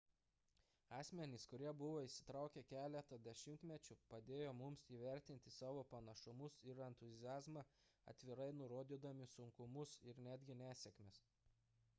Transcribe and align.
asmenys 0.99 1.43
kurie 1.49 1.73
buvo 1.81 1.99
įsitraukę 2.05 2.63
keletą 2.71 3.19
dešimtmečių 3.27 3.97
padėjo 4.15 4.55
mums 4.63 4.85
įvertinti 4.99 5.53
savo 5.59 5.85
pranašumus 5.93 6.57
ir 6.71 6.83
entuziazmą 6.89 7.65
atvirai 8.15 8.51
nurodydami 8.63 9.29
sunkumus 9.37 9.97
ir 10.13 10.25
netgi 10.31 10.61
nesėkmes 10.67 11.25